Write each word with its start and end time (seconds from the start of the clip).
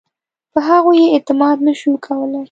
په 0.53 0.59
هغوی 0.69 0.97
یې 1.03 1.09
اعتماد 1.15 1.57
نه 1.67 1.73
شو 1.79 1.91
کولای. 2.05 2.39